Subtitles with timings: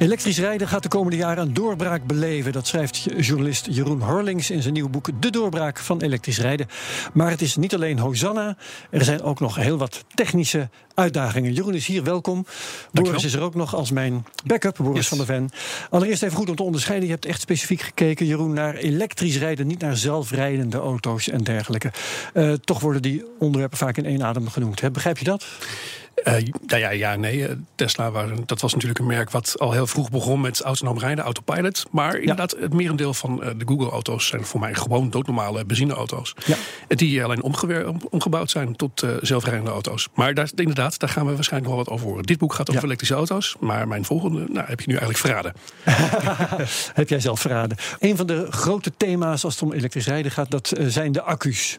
[0.00, 2.52] Elektrisch rijden gaat de komende jaren een doorbraak beleven.
[2.52, 6.66] Dat schrijft journalist Jeroen Horlings in zijn nieuwe boek De Doorbraak van Elektrisch Rijden.
[7.12, 8.56] Maar het is niet alleen Hosanna.
[8.90, 11.52] Er zijn ook nog heel wat technische uitdagingen.
[11.52, 12.46] Jeroen is hier, welkom.
[12.92, 15.08] Boris is er ook nog als mijn backup, Boris Yes.
[15.08, 15.50] van der Ven.
[15.90, 17.06] Allereerst even goed om te onderscheiden.
[17.06, 19.66] Je hebt echt specifiek gekeken, Jeroen, naar elektrisch rijden.
[19.66, 21.92] Niet naar zelfrijdende auto's en dergelijke.
[22.32, 24.80] Eh, toch worden die onderwerpen vaak in één adem genoemd.
[24.80, 24.90] Hè?
[24.90, 25.46] Begrijp je dat?
[26.22, 26.32] Eh,
[26.66, 27.46] nou ja, ja, nee.
[27.46, 30.98] eh, Tesla was, dat was natuurlijk een merk wat al heel vroeg begon met autonoom
[30.98, 31.84] rijden, autopilot.
[31.90, 36.34] Maar inderdaad, het merendeel van eh, de Google-auto's zijn voor mij gewoon doodnormale benzineauto's.
[36.46, 36.56] Ja.
[36.88, 37.42] Die alleen
[38.10, 40.08] omgebouwd zijn tot zelfrijdende auto's.
[40.14, 42.22] Maar daar, inderdaad, daar gaan we waarschijnlijk wel wat over horen.
[42.22, 42.86] Dit boek gaat over Ja.
[42.86, 43.56] elektrische auto's.
[43.60, 45.52] Maar mijn volgende, nou, heb je nu eigenlijk verraden.
[47.00, 47.76] Heb jij zelf verraden.
[47.98, 51.78] Een van de grote thema's als het om elektrisch rijden gaat, dat zijn de accu's.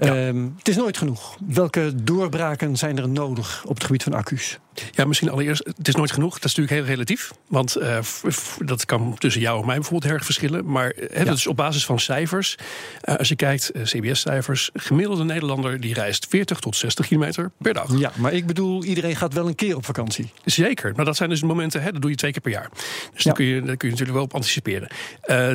[0.00, 1.36] Ehm, het is nooit genoeg.
[1.46, 4.58] Welke doorbraken zijn er nodig op het gebied van accu's?
[4.92, 6.34] Ja, misschien allereerst, het is nooit genoeg.
[6.34, 7.30] Dat is natuurlijk heel relatief.
[7.48, 7.98] Want eh,
[8.58, 10.70] dat kan tussen jou en mij bijvoorbeeld erg verschillen.
[10.70, 12.56] Maar eh, dat is op basis van cijfers.
[13.00, 14.70] Eh, als je kijkt, CBS-cijfers.
[14.74, 17.98] Gemiddelde Nederlander die reist 40 tot 60 kilometer per dag.
[17.98, 20.32] Ja, maar ik bedoel, iedereen gaat wel een keer op vakantie.
[20.44, 20.92] Zeker.
[20.96, 22.68] Maar dat zijn dus momenten, hè, dat doe je twee keer per jaar.
[22.70, 23.22] Dus Ja.
[23.24, 24.88] daar, kun je, daar kun je natuurlijk wel op anticiperen.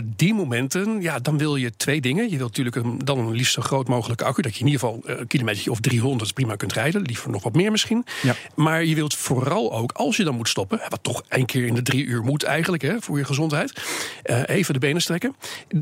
[0.03, 2.23] Die momenten, ja, dan wil je twee dingen.
[2.29, 4.34] Je wilt natuurlijk een, dan een liefst zo groot mogelijke accu.
[4.43, 7.01] Dat je in ieder geval eh, een kilometer of 300 prima kunt rijden.
[7.01, 8.05] Liever nog wat meer misschien.
[8.21, 8.35] Ja.
[8.55, 10.79] Maar je wilt vooral ook, als je dan moet stoppen...
[10.89, 13.81] wat toch één keer in de drie uur moet eigenlijk, hè, voor je gezondheid...
[14.23, 15.35] eh, even de benen strekken.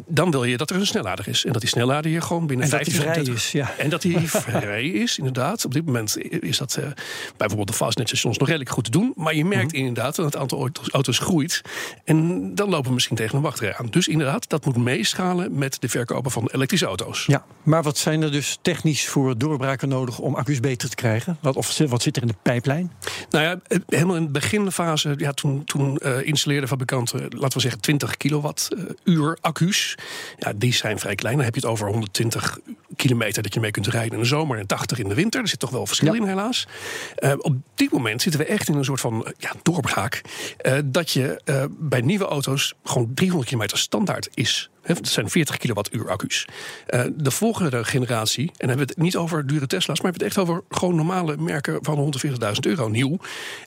[0.08, 1.46] Dan wil je dat er een snellader is.
[1.46, 3.74] En dat die snellader je gewoon binnen En dat die 15 vrij is, ja.
[3.78, 5.66] En dat die vrij is, inderdaad.
[5.66, 6.94] Op dit moment is dat eh, bij
[7.38, 9.14] bijvoorbeeld de fastnet-stations nog redelijk goed te doen.
[9.16, 9.75] Maar je merkt Mhm.
[9.81, 11.62] inderdaad dat het aantal auto's, auto's groeit.
[12.03, 13.88] En dan lopen we misschien tegen een wachtrij aan.
[13.90, 17.25] Dus inderdaad, dat moet meeschalen met de verkopen van elektrische auto's.
[17.25, 21.38] Ja, maar wat zijn er dus technisch voor doorbraken nodig om accu's beter te krijgen?
[21.42, 22.92] Wat, of wat zit er in de pijplijn?
[23.30, 27.59] Nou ja, eh, helemaal in de beginfase, ja, toen, toen eh, installeerden fabrikanten, laten we
[27.59, 29.96] zeggen, 20 kilowattuur accu's.
[30.40, 31.36] Ja, die zijn vrij klein.
[31.36, 32.59] Dan heb je het over 120
[32.96, 35.42] kilometer dat je mee kunt rijden in de zomer en 80 in de winter.
[35.42, 36.20] Er zit toch wel verschil Ja.
[36.22, 36.68] in, helaas.
[37.16, 40.22] Eh, op dit moment zitten we echt in een soort van eh, ja, doorbraak.
[40.58, 44.70] eh, dat je eh, bij nieuwe auto's gewoon 300 kilometer standaard is.
[44.86, 46.46] Dat zijn 40 kilowattuur accu's.
[46.86, 50.22] Eh, de volgende generatie, en dan hebben we het niet over dure Tesla's, maar hebben
[50.30, 53.18] we het echt over gewoon normale merken van 140.000 euro nieuw.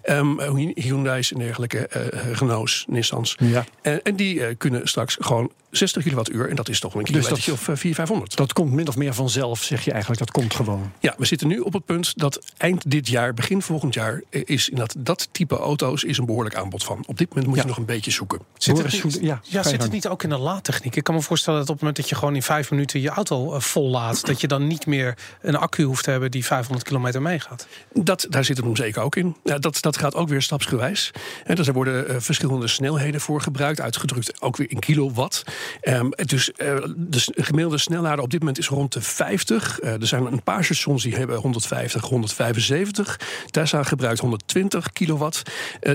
[0.03, 3.35] Ehm, eh, Hyundai's en dergelijke, eh, Renault's, Nissans.
[3.39, 3.65] Ja.
[3.83, 6.49] En, en die eh, kunnen straks gewoon 60 kilowattuur.
[6.49, 8.37] En dat is toch wel een Dus kilometer dat- of eh, 400, 500.
[8.37, 10.21] Dat komt min of meer vanzelf, zeg je eigenlijk.
[10.21, 10.93] Dat komt gewoon.
[11.01, 14.69] Ja, we zitten nu op het punt dat eind dit jaar, begin volgend jaar, is
[14.69, 17.05] in dat, dat type auto's is een behoorlijk aanbod van.
[17.07, 17.63] Op dit moment moet Ja.
[17.63, 18.39] je nog een beetje zoeken.
[18.59, 20.97] Zit het, niet, ja, zit het niet ook in de laadtechniek?
[21.07, 23.55] Kan me voorstellen dat op het moment dat je gewoon in vijf minuten je auto
[23.55, 26.87] eh, vol laat, dat je dan niet meer een accu hoeft te hebben die 500
[26.87, 27.67] kilometer meegaat.
[27.93, 29.37] Dat, daar zit het hem zeker ook in.
[29.45, 31.11] Ja, dat, dat gaat ook weer stapsgewijs.
[31.55, 35.43] Dus er worden eh, verschillende snelheden voor gebruikt, uitgedrukt ook weer in kilowatt.
[35.81, 39.81] Ehm, dus eh, de gemiddelde snelheid op dit moment is rond de 50.
[39.81, 43.21] Eh, er zijn een paar stations die hebben 150, 175.
[43.51, 45.43] Tesla gebruikt 120 kilowatt.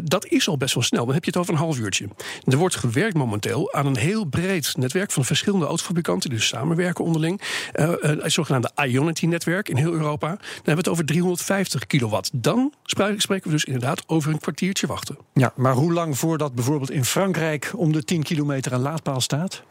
[0.03, 1.05] Dat is al best wel snel.
[1.05, 2.07] Dan heb je het over een half uurtje.
[2.45, 7.05] Er wordt gewerkt momenteel aan een heel breed netwerk van verschillende autofabrikanten die dus samenwerken
[7.05, 7.41] onderling.
[7.71, 10.27] Eh, het zogenaamde Ionity-netwerk in heel Europa.
[10.27, 12.29] Dan hebben we het over 350 kilowatt.
[12.33, 15.17] Dan spreken we dus inderdaad over een kwartiertje wachten.
[15.33, 19.63] Ja, maar hoe lang voordat bijvoorbeeld in Frankrijk om de 10 kilometer een laadpaal staat?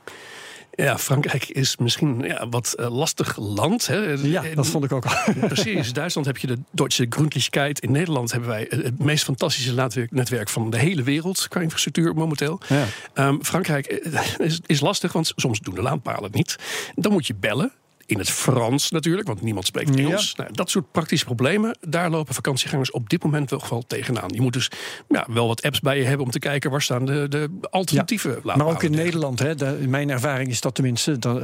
[0.81, 3.87] Ja, Frankrijk is misschien ja, wat eh, lastig land.
[3.87, 3.99] Hè.
[4.23, 5.33] Ja, dat vond ik ook al.
[5.49, 5.93] Precies.
[5.93, 7.81] Duitsland heb je de Deutsche Gründlichkeit.
[7.81, 12.15] In Nederland hebben wij eh, het meest fantastische netwerk van de hele wereld qua infrastructuur
[12.15, 12.61] momenteel.
[12.69, 12.85] Ja.
[13.15, 16.57] Ehm, Frankrijk eh, is, is lastig, want soms doen de laadpalen niet.
[16.95, 17.73] Dan moet je bellen.
[18.11, 20.35] In het Frans natuurlijk, want niemand spreekt Engels.
[20.35, 24.29] Nou, dat soort praktische problemen, daar lopen vakantiegangers op dit moment wel geval tegenaan.
[24.33, 24.71] Je moet dus
[25.09, 28.41] ja, wel wat apps bij je hebben om te kijken waar staan de, de alternatieven.
[28.45, 31.41] Ja, maar ook in Nederland, hè, de, mijn ervaring is dat tenminste, uh,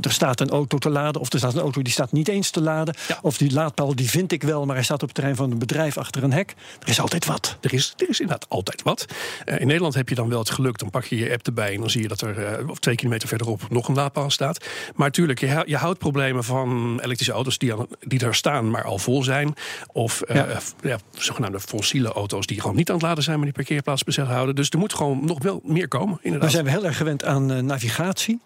[0.00, 2.50] er staat een auto te laden, of er staat een auto die staat niet eens
[2.50, 5.36] te laden, of die laadpaal die vind ik wel, maar hij staat op het terrein
[5.36, 6.54] van een bedrijf achter een hek.
[6.82, 7.56] Er is altijd wat.
[7.60, 9.06] Er is, er is inderdaad altijd wat.
[9.46, 11.74] Uh, in Nederland heb je dan wel het geluk, dan pak je je app erbij
[11.74, 14.64] en dan zie je dat er uh, twee kilometer verderop nog een laadpaal staat.
[14.94, 18.84] Maar natuurlijk, je, je houdt problemen van elektrische auto's die, al, die er staan, maar
[18.84, 19.54] al vol zijn.
[19.92, 20.46] Of ja.
[20.82, 24.26] ja, zogenaamde fossiele auto's die gewoon niet aan het laden zijn, maar die parkeerplaats bezet
[24.26, 24.54] houden.
[24.54, 26.18] Dus er moet gewoon nog wel meer komen.
[26.22, 26.50] Inderdaad.
[26.50, 28.40] We zijn heel erg gewend aan uh, navigatie.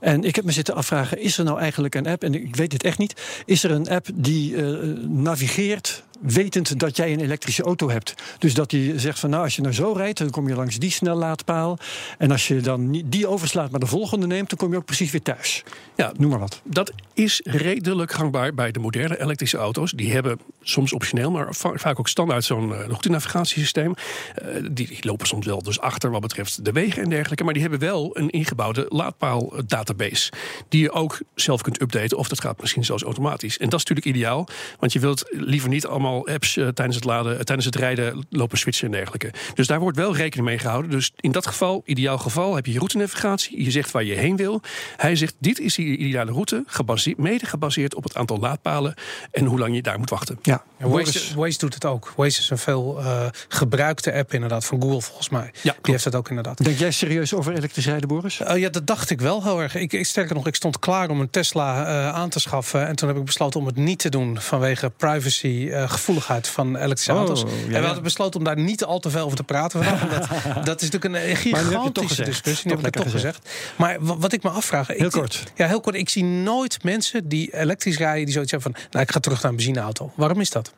[0.00, 2.22] En ik heb me zitten afvragen: is er nou eigenlijk een app?
[2.22, 3.42] En ik weet het echt niet.
[3.44, 4.78] Is er een app die uh,
[5.08, 8.14] navigeert wetend dat jij een elektrische auto hebt.
[8.38, 10.78] Dus dat hij zegt van nou, als je nou zo rijdt, dan kom je langs
[10.78, 11.78] die snellaadpaal.
[12.18, 15.10] En als je dan die overslaat, maar de volgende neemt, dan kom je ook precies
[15.10, 15.64] weer thuis.
[15.96, 16.60] Ja, noem maar wat.
[16.64, 19.92] Dat is redelijk gangbaar bij de moderne elektrische auto's.
[19.92, 23.94] Die hebben soms optioneel, maar vaak ook standaard zo'n uh, routenavigatiesysteem.
[24.42, 27.44] Uh, die, die, lopen soms wel dus achter wat betreft de wegen en dergelijke.
[27.44, 30.32] Maar die hebben wel een ingebouwde laadpaal-database.
[30.68, 33.58] Die je ook zelf kunt updaten, of dat gaat misschien zelfs automatisch.
[33.58, 34.48] En dat is natuurlijk ideaal,
[34.78, 38.26] want je wilt liever niet allemaal apps uh, tijdens het laden, uh, tijdens het rijden
[38.30, 39.32] lopen switchen en dergelijke.
[39.54, 40.90] Dus daar wordt wel rekening mee gehouden.
[40.90, 43.64] Dus in dat geval, ideaal geval, heb je je routenavigatie.
[43.64, 44.60] Je zegt waar je heen wil.
[44.96, 48.94] Hij zegt: dit is de ideale route, gebaseerd, mede gebaseerd op het aantal laadpalen
[49.30, 50.38] en hoe lang je daar moet wachten.
[50.42, 52.12] Ja, en Waze, Waze doet het ook.
[52.16, 55.50] Waze is een veel uh, gebruikte app inderdaad van Google volgens mij.
[55.62, 56.64] Ja, Die heeft het ook inderdaad.
[56.64, 58.40] Denk jij serieus over elektrisch rijden, Boris?
[58.54, 59.74] ja, dat dacht ik wel heel erg.
[59.74, 63.08] Ik, ik sterker nog, ik stond klaar om een Tesla aan te schaffen en toen
[63.08, 67.40] heb ik besloten om het niet te doen vanwege privacy gevoeligheid van elektrische oh, auto's.
[67.40, 70.08] Ja, en we hadden besloten om daar niet al te veel over te praten vandaag.
[70.10, 72.70] dat, dat is natuurlijk een gigantische discussie.
[72.70, 73.48] heb ik toch gezegd.
[73.76, 74.86] Maar wat ik me afvraag.
[74.86, 75.42] Heel ik, kort.
[75.54, 75.96] Ja, heel kort.
[75.96, 78.82] Ik zie nooit mensen die elektrisch rijden die zoiets hebben van.
[78.90, 80.12] Nou, ik ga terug naar een benzineauto.
[80.14, 80.72] Waarom is dat?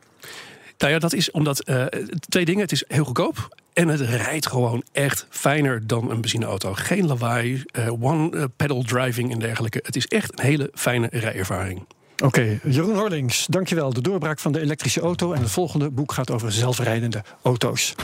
[0.78, 1.84] Nou ja, dat is omdat uh,
[2.28, 2.60] twee dingen.
[2.60, 3.58] Het is heel goedkoop.
[3.72, 6.74] En het rijdt gewoon echt fijner dan een benzineauto.
[6.74, 9.80] Geen lawaai, uh, one-pedal driving en dergelijke.
[9.82, 11.86] Het is echt een hele fijne rijervaring.
[12.20, 13.92] Oké, Jeroen Horlings, dankjewel.
[13.92, 15.32] De doorbraak van de elektrische auto.
[15.32, 17.94] En het volgende boek gaat over zelfrijdende auto's.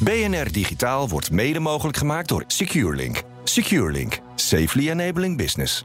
[0.00, 3.22] BNR Digitaal wordt mede mogelijk gemaakt door SecureLink.
[3.44, 5.84] SecureLink, safely enabling business.